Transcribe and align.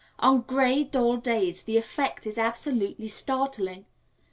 On 0.17 0.41
gray, 0.41 0.83
dull 0.83 1.17
days 1.17 1.61
the 1.61 1.77
effect 1.77 2.25
is 2.25 2.39
absolutely 2.39 3.07
startling. 3.07 3.85